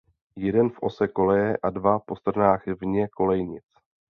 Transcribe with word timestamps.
Jeden 0.35 0.69
v 0.69 0.79
ose 0.81 1.07
koleje 1.07 1.57
a 1.57 1.69
dva 1.69 1.99
po 1.99 2.15
stranách 2.15 2.63
vně 2.67 3.07
kolejnic. 3.07 3.63